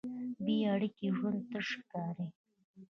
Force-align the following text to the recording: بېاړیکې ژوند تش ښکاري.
بېاړیکې 0.45 1.07
ژوند 1.17 1.39
تش 1.49 1.67
ښکاري. 1.81 2.27